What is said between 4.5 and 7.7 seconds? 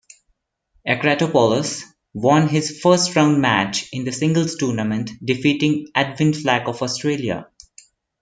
tournament, defeating Edwin Flack of Australia.